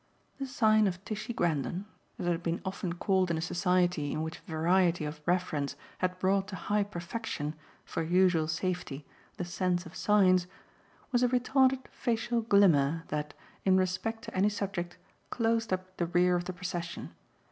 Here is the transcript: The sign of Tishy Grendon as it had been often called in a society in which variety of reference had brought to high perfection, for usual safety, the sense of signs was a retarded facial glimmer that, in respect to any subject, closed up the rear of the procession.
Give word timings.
The 0.39 0.47
sign 0.47 0.87
of 0.87 1.05
Tishy 1.05 1.31
Grendon 1.31 1.85
as 2.17 2.25
it 2.25 2.31
had 2.31 2.41
been 2.41 2.59
often 2.65 2.93
called 2.93 3.29
in 3.29 3.37
a 3.37 3.39
society 3.41 4.11
in 4.11 4.23
which 4.23 4.39
variety 4.39 5.05
of 5.05 5.21
reference 5.27 5.75
had 5.99 6.17
brought 6.17 6.47
to 6.47 6.55
high 6.55 6.81
perfection, 6.85 7.53
for 7.85 8.01
usual 8.01 8.47
safety, 8.47 9.05
the 9.37 9.45
sense 9.45 9.85
of 9.85 9.95
signs 9.95 10.47
was 11.11 11.21
a 11.21 11.29
retarded 11.29 11.87
facial 11.91 12.41
glimmer 12.41 13.03
that, 13.09 13.35
in 13.63 13.77
respect 13.77 14.23
to 14.23 14.35
any 14.35 14.49
subject, 14.49 14.97
closed 15.29 15.71
up 15.71 15.95
the 15.97 16.07
rear 16.07 16.35
of 16.35 16.45
the 16.45 16.53
procession. 16.53 17.11